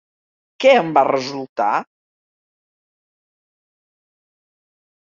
[0.63, 1.67] Què en va resultar?